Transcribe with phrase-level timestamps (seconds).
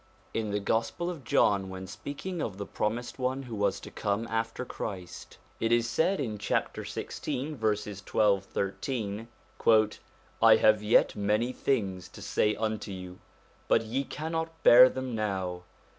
[0.33, 4.25] In the Gospel of John, in speaking of the Promised One who was to come
[4.31, 9.27] after Christ, it is said hi chapter 16, verses 12, 13:
[10.41, 13.19] 'I have yet many things to say unto you,
[13.67, 15.65] but ye cannot bear them now.